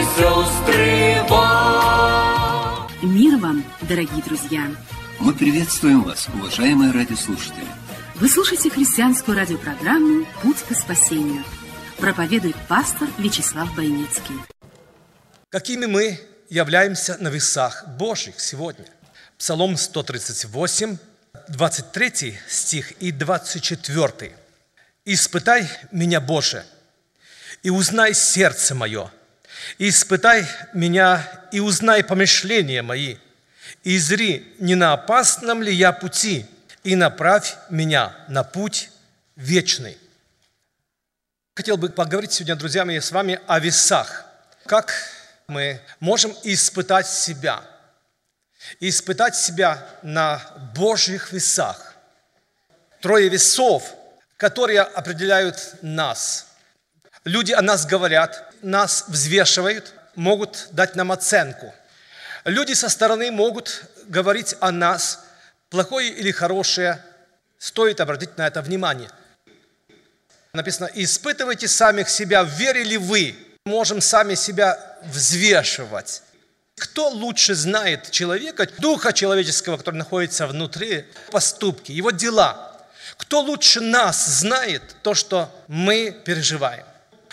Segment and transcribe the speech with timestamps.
[0.00, 2.90] Сестры, вам.
[3.02, 4.66] Мир вам, дорогие друзья!
[5.18, 7.66] Мы приветствуем вас, уважаемые радиослушатели.
[8.14, 11.44] Вы слушаете христианскую радиопрограмму «Путь к спасению».
[11.98, 14.36] Проповедует пастор Вячеслав Бойницкий.
[15.50, 18.86] Какими мы являемся на весах Божьих сегодня?
[19.36, 20.96] Псалом 138,
[21.48, 24.32] 23 стих и 24.
[25.04, 26.64] «Испытай меня, Боже,
[27.62, 29.10] и узнай сердце мое,
[29.78, 33.16] испытай меня, и узнай помышления мои,
[33.82, 36.46] и зри, не на опасном ли я пути,
[36.84, 38.90] и направь меня на путь
[39.36, 39.98] вечный».
[41.54, 44.24] Хотел бы поговорить сегодня, друзья мои, с вами о весах.
[44.66, 44.94] Как
[45.46, 47.62] мы можем испытать себя?
[48.78, 50.40] Испытать себя на
[50.74, 51.96] Божьих весах.
[53.00, 53.94] Трое весов,
[54.36, 56.46] которые определяют нас.
[57.24, 61.74] Люди о нас говорят, нас взвешивают, могут дать нам оценку.
[62.44, 65.24] Люди со стороны могут говорить о нас
[65.68, 67.02] плохое или хорошее.
[67.58, 69.10] Стоит обратить на это внимание.
[70.52, 73.36] Написано, испытывайте самих себя, верили вы.
[73.66, 76.22] Можем сами себя взвешивать.
[76.76, 82.74] Кто лучше знает человека, духа человеческого, который находится внутри, поступки, его дела?
[83.18, 86.86] Кто лучше нас знает то, что мы переживаем?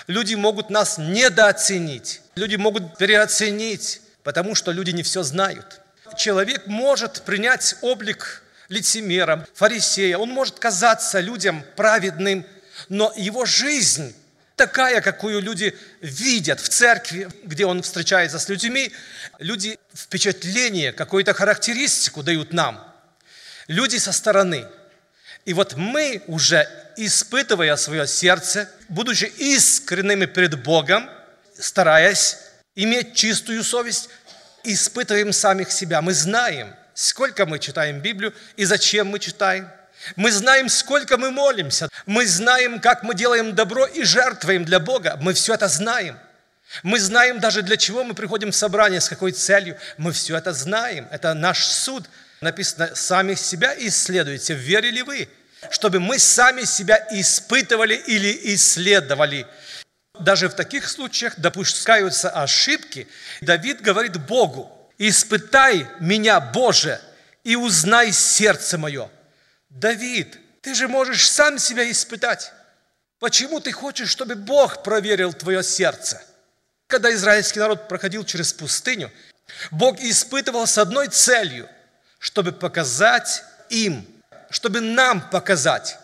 [0.08, 5.82] Люди могут нас недооценить, люди могут переоценить, потому что люди не все знают.
[6.18, 12.46] Человек может принять облик лицемера, фарисея, он может казаться людям праведным,
[12.88, 14.16] но его жизнь
[14.56, 18.92] такая, какую люди видят в церкви, где он встречается с людьми,
[19.40, 22.84] люди впечатление, какую-то характеристику дают нам.
[23.68, 24.66] Люди со стороны.
[25.48, 31.10] И вот мы уже, испытывая свое сердце, будучи искренними перед Богом,
[31.58, 32.38] стараясь
[32.76, 34.10] иметь чистую совесть,
[34.66, 36.02] испытываем самих себя.
[36.02, 39.70] Мы знаем, сколько мы читаем Библию и зачем мы читаем.
[40.18, 41.88] Мы знаем, сколько мы молимся.
[42.06, 45.18] Мы знаем, как мы делаем добро и жертвуем для Бога.
[45.22, 46.20] Мы все это знаем.
[46.84, 49.78] Мы знаем даже, для чего мы приходим в собрание, с какой целью.
[49.96, 51.08] Мы все это знаем.
[51.10, 52.04] Это наш суд.
[52.42, 55.28] Написано, сами себя исследуйте, верили вы,
[55.70, 59.48] чтобы мы сами себя испытывали или исследовали.
[60.20, 63.08] Даже в таких случаях допускаются ошибки.
[63.42, 67.00] Давид говорит Богу, «Испытай меня, Боже,
[67.44, 69.10] и узнай сердце мое».
[69.70, 72.52] Давид, ты же можешь сам себя испытать.
[73.20, 76.22] Почему ты хочешь, чтобы Бог проверил твое сердце?
[76.88, 79.12] Когда израильский народ проходил через пустыню,
[79.72, 81.70] Бог испытывал с одной целью,
[82.20, 84.06] чтобы показать им,
[84.50, 85.98] чтобы нам показать,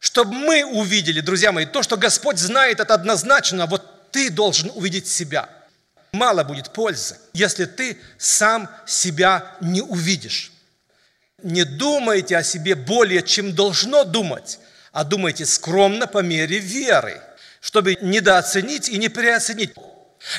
[0.00, 5.08] чтобы мы увидели, друзья мои, то, что Господь знает, это однозначно, вот ты должен увидеть
[5.08, 5.48] себя.
[6.12, 10.52] Мало будет пользы, если ты сам себя не увидишь.
[11.42, 14.58] Не думайте о себе более, чем должно думать,
[14.92, 17.20] а думайте скромно по мере веры,
[17.60, 19.74] чтобы недооценить и не переоценить.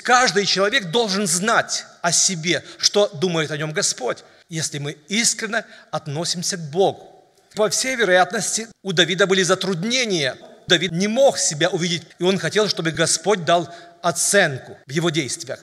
[0.01, 6.57] Каждый человек должен знать о себе, что думает о нем Господь, если мы искренне относимся
[6.57, 7.16] к Богу.
[7.57, 10.37] По всей вероятности, у Давида были затруднения.
[10.67, 13.67] Давид не мог себя увидеть, и он хотел, чтобы Господь дал
[14.03, 15.59] оценку в его действиях.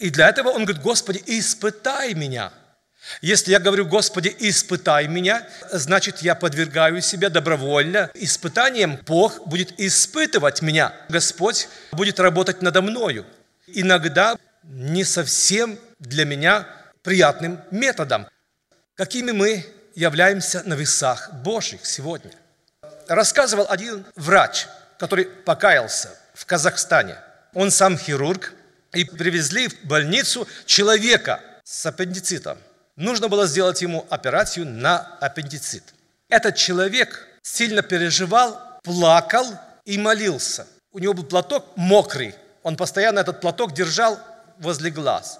[0.00, 2.52] И для этого он говорит, Господи, испытай меня–
[3.22, 8.98] если я говорю, Господи, испытай меня, значит, я подвергаю себя добровольно испытаниям.
[9.06, 10.92] Бог будет испытывать меня.
[11.08, 13.24] Господь будет работать надо мною.
[13.68, 16.66] Иногда не совсем для меня
[17.02, 18.26] приятным методом.
[18.96, 19.64] Какими мы
[19.96, 22.32] являемся на весах Божьих сегодня?
[23.08, 27.16] Рассказывал один врач, который покаялся в Казахстане.
[27.52, 28.52] Он сам хирург,
[28.92, 32.56] и привезли в больницу человека с аппендицитом
[32.96, 35.84] нужно было сделать ему операцию на аппендицит.
[36.28, 39.46] Этот человек сильно переживал, плакал
[39.84, 40.66] и молился.
[40.90, 42.34] У него был платок мокрый.
[42.62, 44.18] Он постоянно этот платок держал
[44.58, 45.38] возле глаз.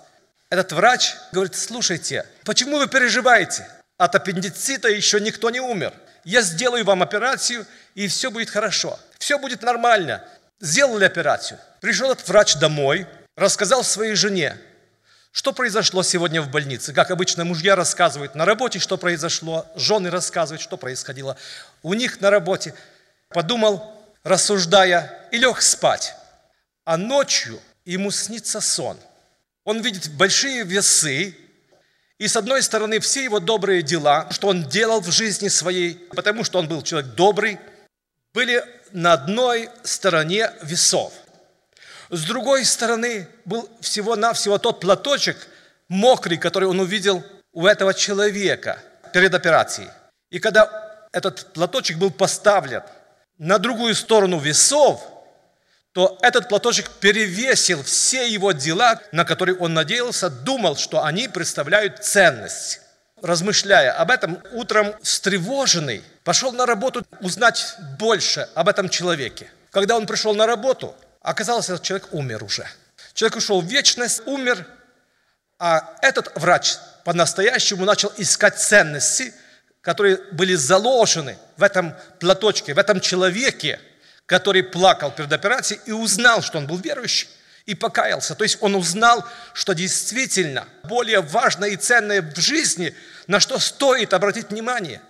[0.49, 3.69] Этот врач говорит, слушайте, почему вы переживаете?
[3.99, 5.95] От аппендицита еще никто не умер.
[6.25, 8.99] Я сделаю вам операцию, и все будет хорошо.
[9.19, 10.25] Все будет нормально.
[10.61, 11.59] Сделали операцию.
[11.81, 13.07] Пришел этот врач домой,
[13.37, 14.59] рассказал своей жене.
[15.33, 16.93] Что произошло сегодня в больнице?
[16.93, 21.37] Как обычно, мужья рассказывают на работе, что произошло, жены рассказывают, что происходило
[21.83, 22.75] у них на работе.
[23.29, 23.95] Подумал,
[24.25, 26.15] рассуждая, и лег спать.
[26.85, 28.99] А ночью ему снится сон.
[29.65, 31.37] Он видит большие весы,
[32.19, 36.45] и с одной стороны все его добрые дела, что он делал в жизни своей, потому
[36.45, 37.59] что он был человек добрый,
[38.33, 41.13] были на одной стороне весов.
[42.09, 45.49] С другой стороны был всего-навсего тот платочек
[45.89, 47.23] мокрый, который он увидел
[47.53, 48.79] у этого человека
[49.13, 49.89] перед операцией.
[50.31, 52.83] И когда этот платочек был поставлен
[53.39, 55.03] на другую сторону весов,
[55.97, 62.05] то этот платочек перевесил все его дела, на которые он надеялся, думал, что они представляют
[62.05, 62.83] ценность.
[63.23, 69.51] Размышляя об этом, утром встревоженный, пошел на работу узнать больше об этом человеке.
[69.71, 72.69] Когда он пришел на работу, оказалось, этот человек умер уже.
[73.15, 74.67] Человек ушел в вечность, умер,
[75.59, 76.75] а этот врач
[77.07, 79.33] по-настоящему начал искать ценности,
[79.81, 83.81] которые были заложены в этом платочке, в этом человеке,
[84.27, 87.29] который плакал перед операцией и узнал, что он был верующий
[87.65, 88.35] и покаялся.
[88.35, 92.95] То есть он узнал, что действительно более важное и ценное в жизни,
[93.27, 95.01] на что стоит обратить внимание.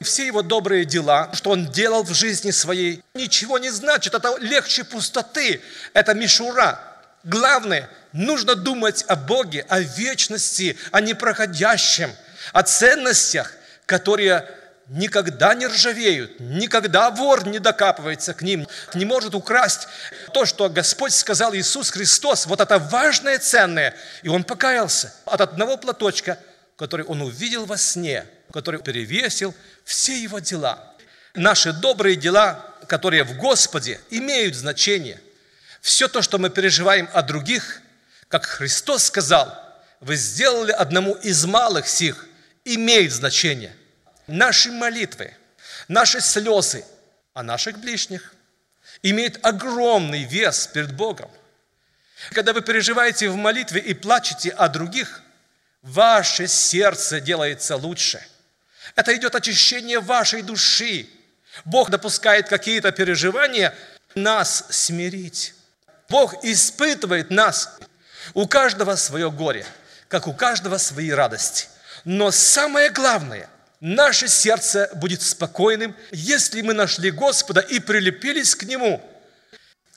[0.00, 4.14] Все его добрые дела, что он делал в жизни своей, ничего не значит.
[4.14, 5.62] Это легче пустоты.
[5.94, 6.80] Это мишура.
[7.24, 12.12] Главное, нужно думать о Боге, о вечности, о непроходящем,
[12.52, 13.52] о ценностях,
[13.86, 14.48] которые
[14.88, 19.88] никогда не ржавеют, никогда вор не докапывается к ним, не может украсть
[20.32, 22.46] то, что Господь сказал Иисус Христос.
[22.46, 23.94] Вот это важное, ценное.
[24.22, 26.38] И он покаялся от одного платочка,
[26.76, 29.54] который он увидел во сне, который перевесил
[29.84, 30.94] все его дела.
[31.34, 35.20] Наши добрые дела, которые в Господе, имеют значение.
[35.80, 37.82] Все то, что мы переживаем о других,
[38.28, 39.52] как Христос сказал,
[40.00, 42.26] вы сделали одному из малых сих,
[42.64, 43.74] имеет значение–
[44.26, 45.34] наши молитвы,
[45.88, 46.84] наши слезы
[47.34, 48.34] о наших ближних
[49.02, 51.30] имеют огромный вес перед Богом.
[52.30, 55.22] Когда вы переживаете в молитве и плачете о других,
[55.82, 58.26] ваше сердце делается лучше.
[58.94, 61.08] Это идет очищение вашей души.
[61.64, 63.74] Бог допускает какие-то переживания
[64.14, 65.54] нас смирить.
[66.08, 67.78] Бог испытывает нас.
[68.34, 69.66] У каждого свое горе,
[70.08, 71.68] как у каждого свои радости.
[72.04, 73.48] Но самое главное–
[73.80, 79.02] наше сердце будет спокойным, если мы нашли Господа и прилепились к Нему.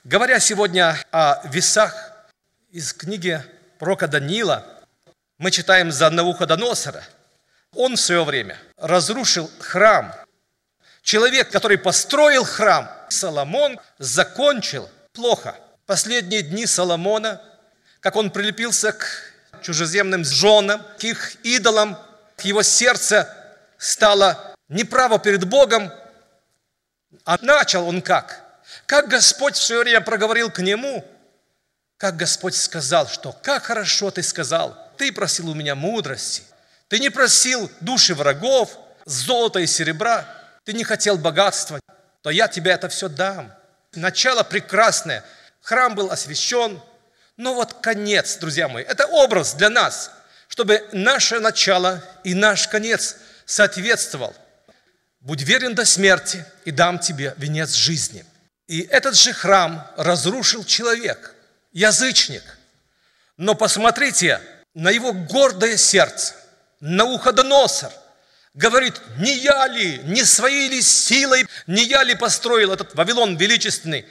[0.04, 1.94] Говоря сегодня о весах
[2.70, 3.42] из книги
[3.78, 4.64] пророка Даниила,
[5.38, 7.04] мы читаем за Навуходоносора.
[7.74, 10.14] Он в свое время разрушил храм.
[11.02, 15.54] Человек, который построил храм, Соломон, закончил плохо.
[15.86, 17.40] Последние дни Соломона,
[18.00, 19.06] как он прилепился к
[19.62, 21.98] чужеземным женам, к их идолам,
[22.36, 23.26] к его сердцу
[23.80, 25.90] стало неправо перед Богом,
[27.24, 28.44] а начал он как?
[28.86, 31.04] Как Господь в свое время проговорил к нему,
[31.96, 36.42] как Господь сказал, что как хорошо ты сказал, ты просил у меня мудрости,
[36.88, 40.26] ты не просил души врагов, золота и серебра,
[40.64, 41.80] ты не хотел богатства,
[42.22, 43.52] то я тебе это все дам.
[43.94, 45.24] Начало прекрасное,
[45.62, 46.80] храм был освящен,
[47.38, 50.10] но вот конец, друзья мои, это образ для нас,
[50.48, 53.16] чтобы наше начало и наш конец–
[53.50, 54.34] соответствовал.
[55.20, 58.24] Будь верен до смерти, и дам тебе венец жизни.
[58.68, 61.34] И этот же храм разрушил человек,
[61.72, 62.44] язычник.
[63.36, 64.40] Но посмотрите
[64.74, 66.34] на его гордое сердце,
[66.78, 67.90] на уходоносор.
[68.54, 74.06] Говорит, не я ли, не своей ли силой, не я ли построил этот Вавилон величественный.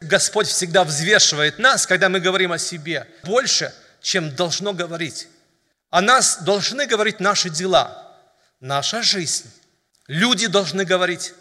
[0.00, 5.28] Господь всегда взвешивает нас, когда мы говорим о себе, больше, чем должно говорить.
[5.90, 8.06] О нас должны говорить наши дела–
[8.60, 9.50] наша жизнь.
[10.06, 11.34] Люди должны говорить,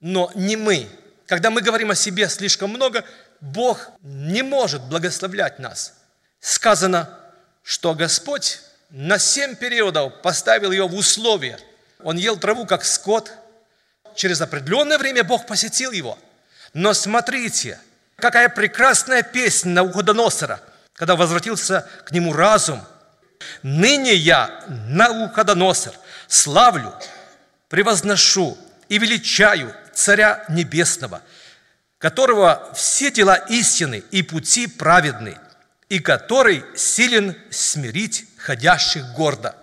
[0.00, 0.88] но не мы.
[1.26, 3.04] Когда мы говорим о себе слишком много,
[3.40, 5.94] Бог не может благословлять нас.
[6.40, 7.08] Сказано,
[7.62, 8.60] что Господь
[8.90, 11.58] на семь периодов поставил ее в условия.
[12.02, 13.32] Он ел траву, как скот.
[14.14, 16.18] Через определенное время Бог посетил его.
[16.74, 17.78] Но смотрите,
[18.16, 20.60] какая прекрасная песня Науходоносора,
[20.92, 22.84] когда возвратился к нему разум.
[23.62, 25.94] «Ныне я, Науходоносор,
[26.28, 26.94] славлю,
[27.68, 28.56] превозношу
[28.88, 31.22] и величаю Царя Небесного,
[31.98, 35.38] которого все дела истины и пути праведны,
[35.88, 39.56] и который силен смирить ходящих гордо.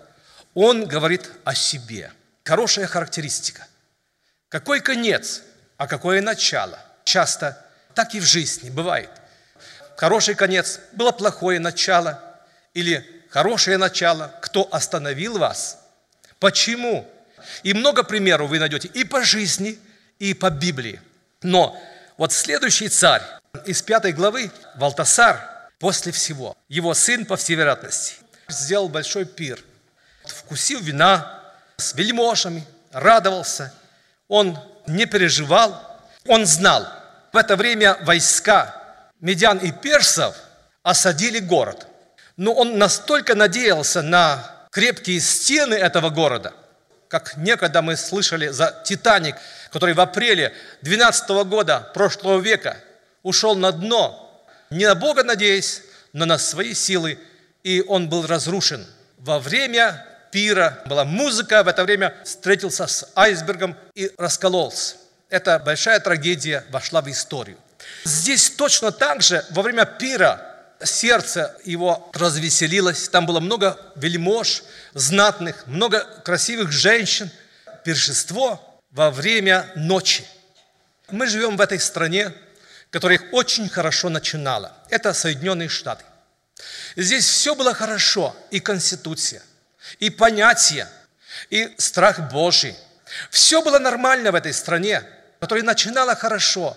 [0.54, 2.12] Он говорит о себе.
[2.44, 3.66] Хорошая характеристика.
[4.48, 5.42] Какой конец,
[5.76, 6.78] а какое начало?
[7.04, 7.64] Часто
[7.94, 9.10] так и в жизни бывает.
[9.96, 12.22] Хороший конец, было плохое начало,
[12.74, 15.78] или хорошее начало, кто остановил вас–
[16.42, 17.08] Почему?
[17.62, 19.78] И много примеров вы найдете и по жизни,
[20.18, 21.00] и по Библии.
[21.40, 21.80] Но
[22.18, 23.22] Вот следующий царь
[23.64, 25.40] из пятой главы, Валтасар,
[25.78, 28.16] после всего, его сын, по всей вероятности,
[28.48, 29.62] сделал большой пир.
[30.24, 31.40] Вкусил вина
[31.76, 33.72] с вельможами, радовался.
[34.26, 34.58] Он
[34.88, 35.80] не переживал,
[36.26, 36.88] он знал.
[37.32, 38.74] В это время войска
[39.20, 40.34] медян и персов
[40.82, 41.86] осадили город.
[42.36, 46.54] Но он настолько надеялся на крепкие стены этого города,
[47.08, 49.36] как некогда мы слышали за «Титаник»,
[49.70, 52.78] который в апреле 12 года прошлого века
[53.22, 57.18] ушел на дно, не на Бога надеясь, но на свои силы,
[57.62, 58.84] и он был разрушен.
[59.18, 64.96] Во время пира была музыка, в это время встретился с айсбергом и раскололся.
[65.28, 67.58] Эта большая трагедия вошла в историю.
[68.04, 70.51] Здесь точно так же во время пира
[70.84, 74.62] сердце его развеселилось, там было много вельмож,
[74.94, 77.30] знатных, много красивых женщин,
[77.84, 78.60] пиршество
[78.90, 80.24] во время ночи.
[81.10, 82.32] Мы живем в этой стране,
[82.90, 84.72] которая очень хорошо начинала.
[84.90, 86.04] Это Соединенные Штаты.
[86.96, 89.42] Здесь все было хорошо, и Конституция,
[89.98, 90.88] и понятия,
[91.50, 92.76] и страх Божий.
[93.30, 95.02] Все было нормально в этой стране,
[95.40, 96.76] которая начинала хорошо.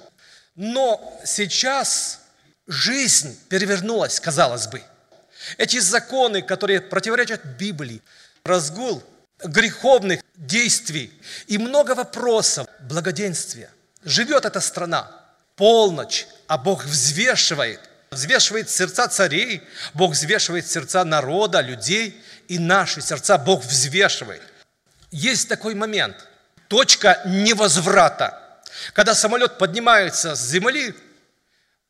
[0.55, 2.21] Но сейчас
[2.67, 4.81] Жизнь перевернулась, казалось бы.
[5.57, 8.01] Эти законы, которые противоречат Библии,
[8.43, 9.03] разгул
[9.43, 11.11] греховных действий
[11.47, 13.69] и много вопросов благоденствия.
[14.03, 15.11] Живет эта страна.
[15.55, 17.79] Полночь, а Бог взвешивает.
[18.11, 19.61] Взвешивает сердца царей,
[19.93, 24.41] Бог взвешивает сердца народа, людей, и наши сердца Бог взвешивает.
[25.11, 26.15] Есть такой момент,
[26.67, 28.41] точка невозврата.
[28.93, 30.93] Когда самолет поднимается с земли,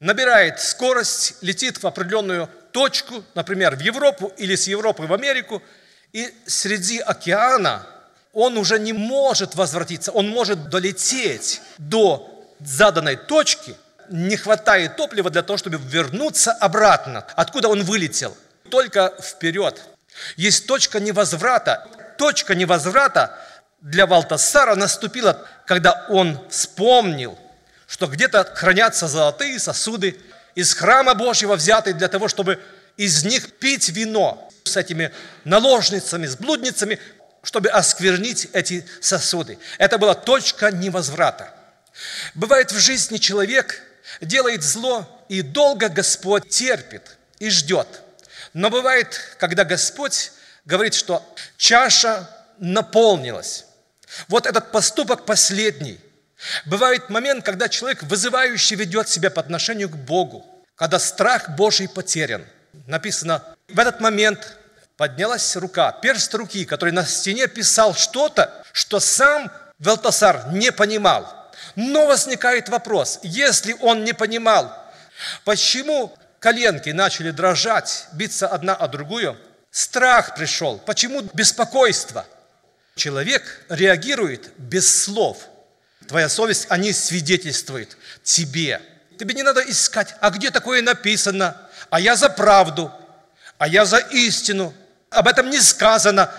[0.05, 5.63] набирает скорость, летит в определенную точку, например, в Европу или с Европы в Америку,
[6.13, 7.87] и среди океана
[8.31, 13.75] он уже не может возвратиться, он может долететь до заданной точки,
[14.09, 18.37] не хватает топлива для того, чтобы вернуться обратно, откуда он вылетел,
[18.69, 19.81] только вперед.
[20.37, 21.87] Есть точка невозврата.
[22.19, 23.37] Точка невозврата
[23.81, 27.39] для Валтасара наступила, когда он вспомнил–
[27.87, 30.19] что где-то хранятся золотые сосуды
[30.55, 32.59] из храма Божьего, взятые для того, чтобы
[32.97, 35.11] из них пить вино с этими
[35.43, 36.99] наложницами, с блудницами,
[37.43, 39.59] чтобы осквернить эти сосуды.
[39.77, 41.53] Это была точка невозврата.
[42.33, 43.81] Бывает в жизни человек
[44.21, 47.87] делает зло, и долго Господь терпит и ждет.
[48.53, 50.31] Но бывает, когда Господь
[50.65, 51.23] говорит, что
[51.57, 53.65] чаша наполнилась.
[54.27, 55.99] Вот этот поступок последний,
[56.65, 62.45] Бывает момент, когда человек вызывающе ведет себя по отношению к Богу, когда страх Божий потерян.
[62.87, 64.57] Написано, в этот момент
[64.97, 71.51] поднялась рука, перст руки, который на стене писал что-то, что сам Велтасар не понимал.
[71.75, 74.73] Но возникает вопрос, если он не понимал,
[75.45, 79.37] почему коленки начали дрожать, биться одна о другую,
[79.71, 82.25] страх пришел, почему беспокойство?
[82.95, 85.37] Человек реагирует без слов–
[86.07, 88.81] Твоя совесть, они свидетельствуют тебе.
[89.17, 91.55] Тебе не надо искать, а где такое написано?
[91.89, 92.91] А я за правду,
[93.57, 94.73] а я за истину.
[95.09, 96.31] Об этом не сказано.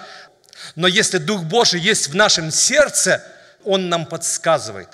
[0.74, 3.24] Но если Дух Божий есть в нашем сердце,
[3.64, 4.90] Он нам подсказывает.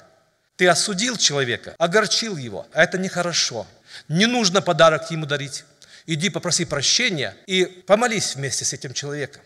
[0.57, 3.67] Ты осудил человека, огорчил его, а это нехорошо.
[4.09, 5.65] Не нужно подарок ему дарить.
[6.07, 9.43] Иди попроси прощения и помолись вместе с этим человеком.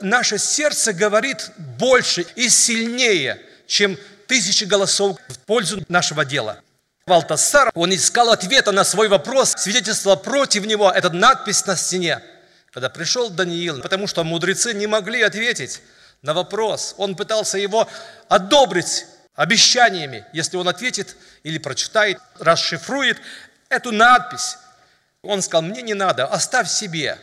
[0.00, 3.98] Наше сердце говорит больше и сильнее, чем
[4.28, 6.60] тысячи голосов в пользу нашего дела.
[7.06, 12.22] Валтасар, он искал ответа на свой вопрос, свидетельство против него, это надпись на стене.
[12.70, 15.80] Когда пришел Даниил, потому что мудрецы не могли ответить
[16.22, 17.88] на вопрос, он пытался его
[18.28, 23.18] одобрить обещаниями, если он ответит или прочитает, расшифрует
[23.70, 24.58] эту надпись.
[25.22, 27.18] Он сказал, мне не надо, оставь себе.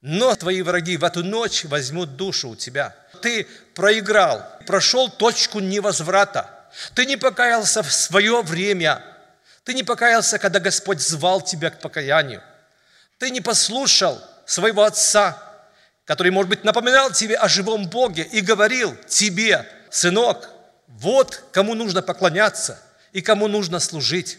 [0.00, 2.94] Но твои враги в эту ночь возьмут душу у тебя.
[3.20, 6.50] Ты проиграл, прошел точку невозврата.
[6.94, 9.02] Ты не покаялся в свое время.
[9.64, 12.42] Ты не покаялся, когда Господь звал тебя к покаянию.
[13.18, 15.42] Ты не послушал своего отца,
[16.04, 20.48] который, может быть, напоминал тебе о живом Боге и говорил тебе, сынок,
[20.86, 22.78] вот кому нужно поклоняться
[23.12, 24.38] и кому нужно служить.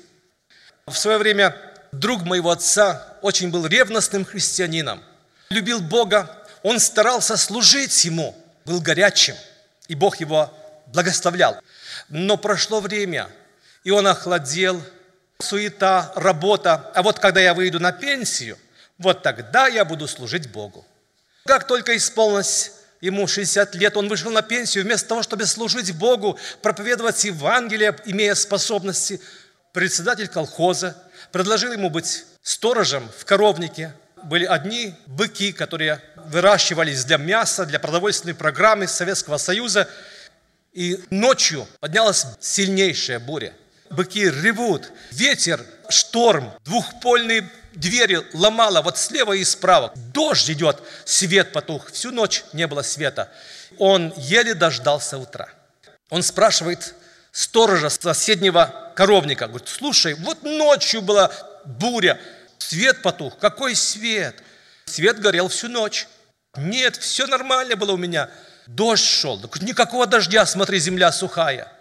[0.86, 1.56] В свое время
[1.92, 5.04] друг моего отца очень был ревностным христианином,
[5.50, 6.32] любил Бога,
[6.64, 8.36] он старался служить Ему,
[8.68, 9.36] был горячим,
[9.88, 10.54] и Бог его
[10.88, 11.60] благословлял.
[12.10, 13.30] Но прошло время,
[13.84, 14.84] и он охладел,
[15.40, 16.92] суета, работа.
[16.94, 18.58] А вот когда я выйду на пенсию,
[18.98, 20.86] вот тогда я буду служить Богу.
[21.46, 26.38] Как только исполнилось ему 60 лет, он вышел на пенсию, вместо того, чтобы служить Богу,
[26.62, 29.22] проповедовать Евангелие, имея способности,
[29.72, 30.98] председатель колхоза
[31.32, 33.94] предложил ему быть сторожем в коровнике.
[34.28, 39.88] Были одни быки, которые выращивались для мяса, для продовольственной программы Советского Союза.
[40.74, 43.54] И ночью поднялась сильнейшая буря.
[43.90, 49.94] Быки ревут, ветер, шторм, двухпольные двери ломало вот слева и справа.
[50.14, 51.90] Дождь идет, свет потух.
[51.92, 53.32] Всю ночь не было света.
[53.78, 55.48] Он еле дождался утра.
[56.10, 56.96] Он спрашивает
[57.32, 59.48] сторожа соседнего коровника.
[59.48, 61.32] Говорит, слушай, вот ночью была
[61.64, 62.20] буря,
[62.58, 63.38] свет потух.
[63.38, 64.44] Какой свет?
[64.86, 66.08] Свет горел всю ночь.
[66.56, 68.30] Нет, все нормально было у меня.
[68.68, 69.40] Дождь шел.
[69.62, 71.72] Никакого дождя, смотри, земля сухая.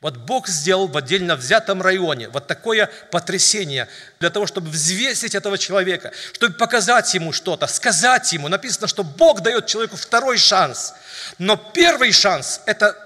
[0.00, 3.88] Вот Бог сделал в отдельно взятом районе вот такое потрясение
[4.20, 8.46] для того, чтобы взвесить этого человека, чтобы показать ему что-то, сказать ему.
[8.46, 10.94] Написано, что Бог дает человеку второй шанс.
[11.38, 12.96] Но первый шанс– это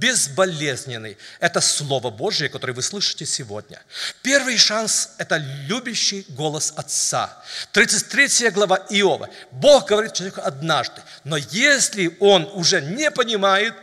[0.00, 1.18] безболезненный.
[1.38, 3.82] Это Слово Божье, которое вы слышите сегодня.
[4.22, 5.36] Первый шанс– это
[5.68, 7.42] любящий голос Отца.
[7.72, 9.28] 33 глава Иова.
[9.50, 13.74] Бог говорит человеку однажды, но если он уже не понимает,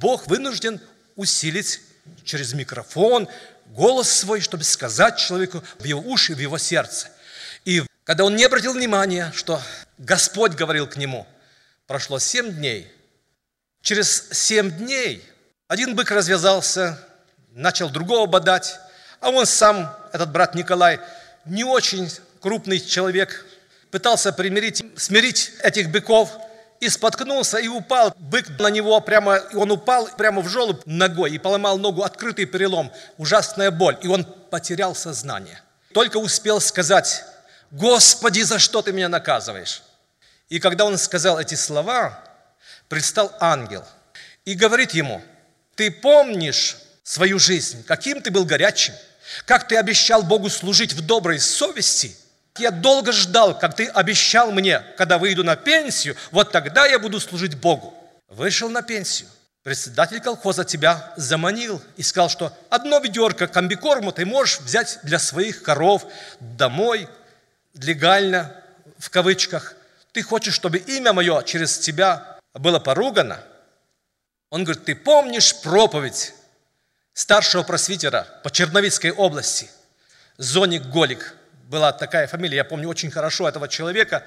[0.00, 0.80] Бог вынужден
[1.16, 1.80] усилить
[2.24, 3.28] через микрофон
[3.66, 7.08] голос свой, чтобы сказать человеку в его уши, в его сердце.
[7.64, 9.60] И когда он не обратил внимания, что
[9.98, 11.26] Господь говорил к нему,
[11.86, 12.90] прошло семь дней.
[13.82, 15.22] Через семь дней
[15.74, 16.96] один бык развязался,
[17.50, 18.78] начал другого бодать,
[19.20, 21.00] а он сам, этот брат Николай,
[21.44, 22.08] не очень
[22.40, 23.44] крупный человек,
[23.90, 26.30] пытался примирить, смирить этих быков–
[26.84, 28.12] и споткнулся, и упал.
[28.18, 32.92] Бык на него прямо, он упал прямо в желоб ногой и поломал ногу, открытый перелом,
[33.16, 33.96] ужасная боль.
[34.02, 35.62] И он потерял сознание.
[35.94, 37.24] Только успел сказать,
[37.70, 39.82] Господи, за что ты меня наказываешь?
[40.50, 42.22] И когда он сказал эти слова,
[42.88, 43.84] предстал ангел
[44.44, 45.22] и говорит ему,
[45.76, 48.94] ты помнишь свою жизнь, каким ты был горячим,
[49.46, 52.16] как ты обещал Богу служить в доброй совести–
[52.58, 57.18] я долго ждал, как ты обещал мне, когда выйду на пенсию, вот тогда я буду
[57.18, 57.94] служить Богу.
[58.28, 59.28] Вышел на пенсию.
[59.64, 65.62] Председатель колхоза тебя заманил и сказал, что одно ведерко комбикорму ты можешь взять для своих
[65.62, 66.06] коров
[66.38, 67.08] домой,
[67.74, 68.54] легально,
[68.98, 69.74] в кавычках.
[70.12, 73.40] Ты хочешь, чтобы имя мое через тебя было поругано?
[74.54, 76.32] Он говорит, ты помнишь проповедь
[77.12, 79.68] старшего просвитера по Черновицкой области,
[80.38, 81.34] Зоник Голик–
[81.68, 84.24] была такая фамилия, я помню очень хорошо этого человека.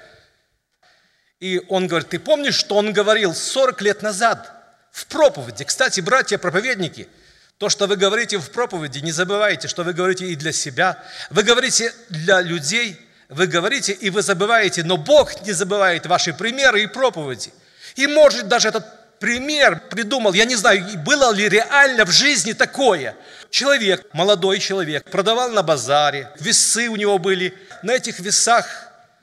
[1.40, 4.52] И он говорит, ты помнишь, что он говорил 40 лет назад
[4.90, 5.64] в проповеди?
[5.64, 7.08] Кстати, братья-проповедники,
[7.56, 11.42] то, что вы говорите в проповеди, не забывайте, что вы говорите и для себя, вы
[11.42, 16.86] говорите для людей, вы говорите и вы забываете, но Бог не забывает ваши примеры и
[16.86, 17.50] проповеди.
[17.94, 23.16] И может даже этот пример придумал, я не знаю, было ли реально в жизни такое.
[23.50, 27.54] Человек, молодой человек, продавал на базаре, весы у него были.
[27.82, 28.66] На этих весах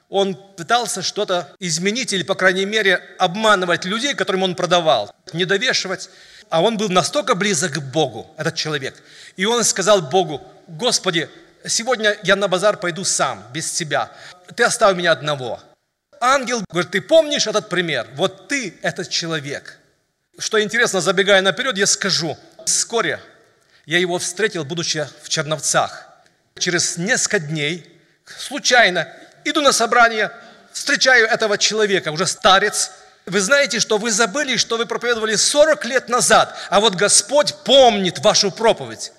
[0.10, 6.10] он пытался что-то изменить или, по крайней мере, обманывать людей, которым он продавал, не довешивать.
[6.50, 8.96] А он был настолько близок к Богу, этот человек.
[9.36, 11.30] И он сказал Богу, Господи,
[11.66, 14.12] сегодня я на базар пойду сам, без тебя.
[14.56, 15.60] Ты оставь меня одного.
[16.22, 18.08] Ангел говорит, ты помнишь этот пример?
[18.16, 19.80] Вот ты этот человек–
[20.38, 23.20] что интересно, забегая наперед, я скажу, вскоре
[23.86, 26.08] я его встретил, будучи в Черновцах.
[26.58, 27.86] Через несколько дней,
[28.26, 29.08] случайно,
[29.44, 30.32] иду на собрание,
[30.72, 32.92] встречаю этого человека, уже старец.
[33.26, 38.20] Вы знаете, что вы забыли, что вы проповедовали 40 лет назад, а вот Господь помнит
[38.20, 39.12] вашу проповедь.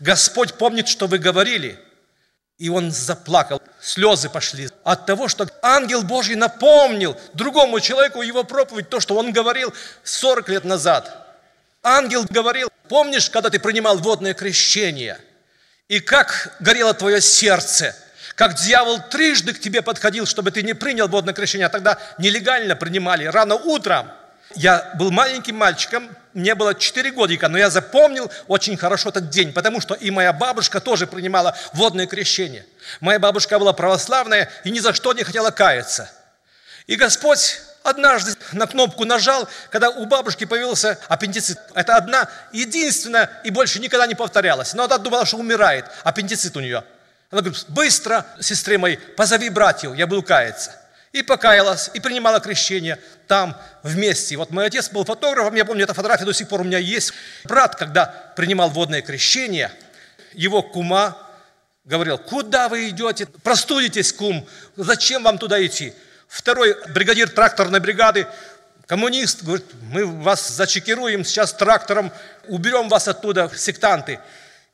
[0.00, 1.78] Господь помнит, что вы говорили.
[2.58, 8.88] И он заплакал, слезы пошли от того, что ангел Божий напомнил другому человеку его проповедь,
[8.88, 11.26] то, что он говорил 40 лет назад.
[11.82, 15.18] Ангел говорил, помнишь, когда ты принимал водное крещение,
[15.88, 17.94] и как горело твое сердце,
[18.36, 22.76] как дьявол трижды к тебе подходил, чтобы ты не принял водное крещение, а тогда нелегально
[22.76, 24.10] принимали, рано утром–
[24.54, 29.52] я был маленьким мальчиком, мне было 4 годика, но я запомнил очень хорошо этот день,
[29.52, 32.66] потому что и моя бабушка тоже принимала водное крещение.
[33.00, 36.10] Моя бабушка была православная и ни за что не хотела каяться.
[36.86, 41.58] И Господь однажды на кнопку нажал, когда у бабушки появился аппендицит.
[41.74, 44.74] Это одна, единственная, и больше никогда не повторялось.
[44.74, 46.84] Но она думала, что умирает, аппендицит у нее.
[47.30, 50.83] Она говорит, быстро, сестре моей, позови братьев, я буду каяться
[51.14, 52.98] и покаялась, и принимала крещение
[53.28, 54.36] там вместе.
[54.36, 57.12] Вот мой отец был фотографом, я помню, эта фотография до сих пор у меня есть.
[57.44, 59.70] Брат, когда принимал водное крещение,
[60.32, 61.16] его кума
[61.84, 63.26] говорил, куда вы идете?
[63.44, 65.94] Простудитесь, кум, зачем вам туда идти?
[66.26, 68.26] Второй бригадир тракторной бригады,
[68.86, 72.12] коммунист, говорит, мы вас зачекируем сейчас трактором,
[72.48, 74.18] уберем вас оттуда, сектанты.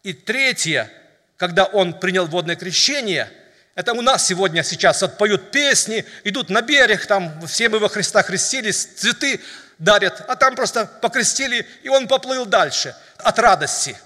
[0.02, 0.90] И третья,
[1.36, 3.30] когда он принял водное крещение,
[3.80, 8.22] это у нас сегодня сейчас отпоют песни, идут на берег, там все мы во Христа
[8.22, 9.40] крестились, цветы
[9.78, 13.96] дарят, а там просто покрестили, и он поплыл дальше от радости.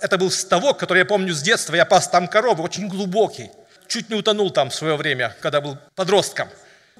[0.00, 3.50] Это был ставок, который я помню с детства, я пас там коровы, очень глубокий.
[3.88, 6.48] Чуть не утонул там в свое время, когда был подростком.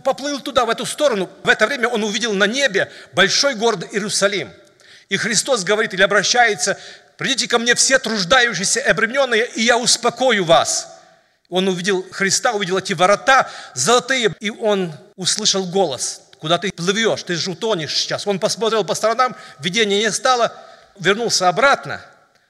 [0.02, 1.30] Поплыл туда, в эту сторону.
[1.44, 4.50] В это время он увидел на небе большой город Иерусалим.
[5.08, 6.76] И Христос говорит или обращается,
[7.16, 10.93] придите ко мне все труждающиеся и обремененные, и я успокою вас.
[11.48, 17.36] Он увидел Христа, увидел эти ворота золотые, и он услышал голос, куда ты плывешь, ты
[17.36, 18.26] же утонешь сейчас.
[18.26, 20.52] Он посмотрел по сторонам, видения не стало,
[20.98, 22.00] вернулся обратно,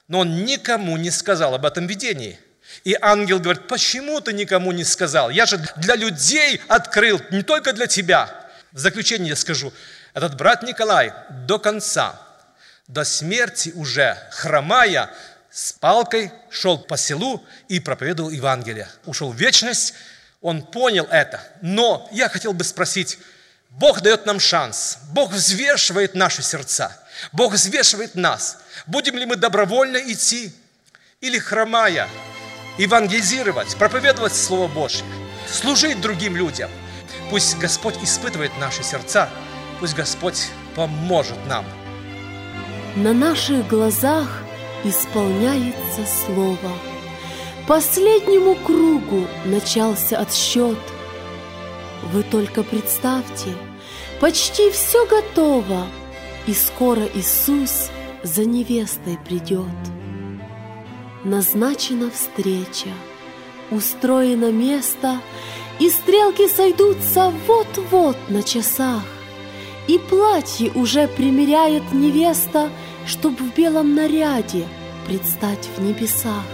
[0.08, 2.38] но он никому не сказал об этом видении.
[2.84, 5.30] И ангел говорит, почему ты никому не сказал?
[5.30, 8.28] Я же для людей открыл, не только для тебя.
[8.72, 9.72] В заключение я скажу,
[10.12, 11.12] этот брат Николай
[11.46, 12.20] до конца,
[12.88, 15.10] до смерти уже, хромая,
[15.54, 18.88] с палкой шел по селу и проповедовал Евангелие.
[19.04, 19.94] Ушел в вечность,
[20.40, 21.40] он понял это.
[21.62, 23.20] Но я хотел бы спросить,
[23.70, 28.58] Бог дает нам шанс, Бог взвешивает наши сердца, Бог взвешивает нас.
[28.86, 30.52] Будем ли мы добровольно идти
[31.20, 32.08] или хромая,
[32.76, 35.04] евангелизировать, проповедовать Слово Божье,
[35.48, 36.70] служить другим людям.
[37.30, 39.30] Пусть Господь испытывает наши сердца,
[39.78, 41.64] пусть Господь поможет нам.
[42.96, 44.43] На наших глазах
[44.84, 46.72] исполняется Слово.
[47.66, 50.78] Последнему кругу начался отсчет.
[52.12, 53.50] Вы только представьте,
[54.20, 55.86] почти все готово,
[56.46, 57.90] и скоро Иисус
[58.22, 59.64] за невестой придет.
[61.24, 62.90] Назначена встреча,
[63.70, 65.20] устроено место,
[65.80, 69.02] И стрелки сойдутся вот-вот на часах,
[69.88, 72.70] И платье уже примеряет невеста,
[73.06, 74.66] Чтоб в белом наряде
[75.06, 76.44] предстать в небесах.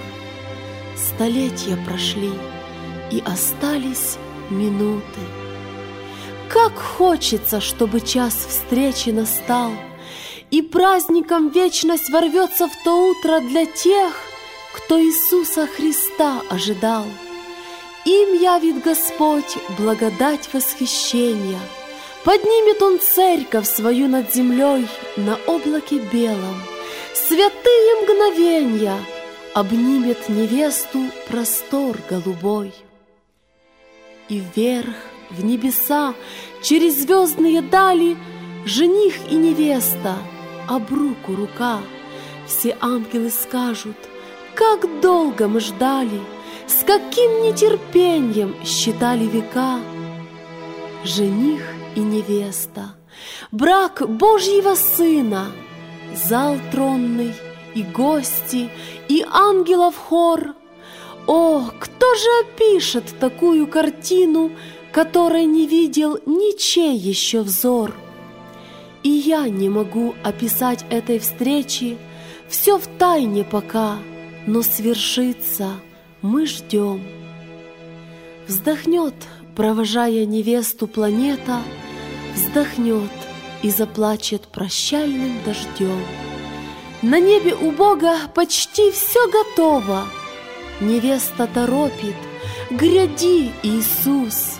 [0.97, 2.33] Столетия прошли,
[3.11, 4.19] и остались
[4.51, 5.21] минуты.
[6.49, 9.71] Как хочется, чтобы час встречи настал,
[10.51, 14.13] И праздником вечность ворвется в то утро для тех,
[14.75, 17.07] кто Иисуса Христа ожидал.
[18.05, 21.61] Им явит Господь благодать восхищения,
[22.25, 26.63] Поднимет Он церковь свою над землей на облаке белом,
[27.15, 28.97] Святые мгновенья
[29.55, 32.75] обнимет невесту простор голубой.
[34.29, 34.97] И вверх,
[35.31, 36.15] в небеса,
[36.63, 38.17] через звездные дали
[38.65, 40.17] Жених и невеста,
[40.69, 41.81] об руку рука,
[42.47, 43.97] Все ангелы скажут—
[44.61, 46.21] как долго мы ждали,
[46.67, 49.81] с каким нетерпением считали века.
[51.03, 51.63] Жених
[51.95, 52.95] и невеста,
[53.53, 55.47] брак Божьего Сына,
[56.15, 57.35] зал тронный
[57.75, 58.71] и гости,
[59.09, 60.55] и ангелов хор.
[61.27, 64.51] О, кто же опишет такую картину,
[64.93, 67.95] которой не видел ничей еще взор?
[69.03, 71.97] И я не могу описать этой встречи,
[72.49, 73.99] все в тайне пока—
[74.47, 75.81] но свершится
[76.23, 77.03] мы ждем.
[78.47, 79.15] Вздохнет,
[79.55, 81.61] провожая невесту планета,
[82.35, 83.11] Вздохнет
[83.63, 86.03] и заплачет прощальным дождем.
[87.03, 90.05] На небе у Бога почти все готово,
[90.81, 92.17] Невеста торопит,
[92.71, 94.59] гряди, Иисус.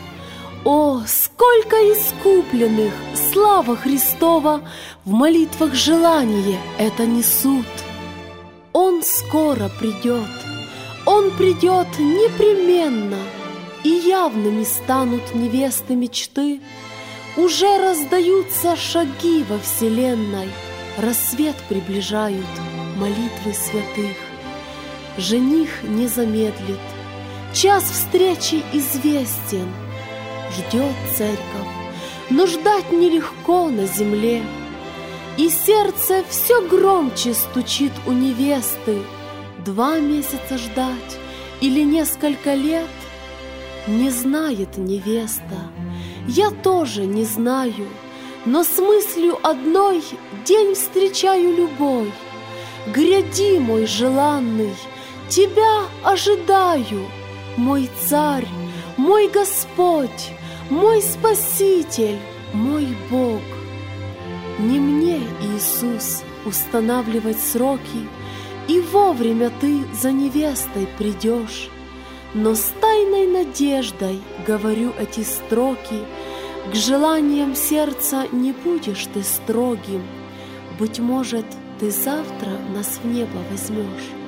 [0.65, 2.93] О, сколько искупленных,
[3.33, 4.63] слава Христова,
[5.05, 7.67] В молитвах желание это несут—
[8.73, 10.31] он скоро придет,
[11.05, 13.19] Он придет непременно,
[13.83, 16.61] И явными станут невесты мечты.
[17.37, 20.49] Уже раздаются шаги во вселенной,
[20.97, 22.47] Рассвет приближают
[22.97, 24.17] молитвы святых.
[25.17, 26.81] Жених не замедлит,
[27.55, 29.73] час встречи известен,
[30.53, 31.75] Ждет церковь,
[32.29, 34.43] но ждать нелегко на земле—
[35.41, 38.99] и сердце все громче стучит у невесты.
[39.65, 41.19] Два месяца ждать
[41.63, 42.91] или несколько лет
[43.87, 45.59] Не знает невеста,
[46.31, 47.89] я тоже не знаю,
[48.47, 50.03] Но с мыслью одной
[50.47, 52.13] день встречаю любой.
[52.87, 54.75] Гряди, мой желанный,
[55.29, 57.07] тебя ожидаю,
[57.57, 58.47] Мой царь,
[58.97, 60.33] мой Господь,
[60.71, 62.19] мой Спаситель,
[62.55, 63.43] мой Бог.
[64.61, 68.09] Не мне, Иисус, устанавливать сроки,
[68.69, 71.71] И вовремя ты за невестой придешь.
[72.35, 76.05] Но с тайной надеждой говорю эти строки,
[76.73, 80.03] К желаниям сердца не будешь ты строгим,
[80.79, 81.47] Быть может,
[81.81, 84.20] ты завтра нас в небо возьмешь.